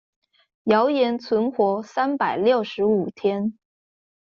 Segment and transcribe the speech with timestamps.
[0.65, 3.59] 謠言存活三百六十五天